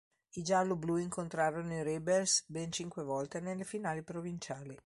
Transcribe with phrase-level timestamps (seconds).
[0.33, 4.75] I gialloblu incontrarono i Rebels ben cinque volte nelle finali provinciali.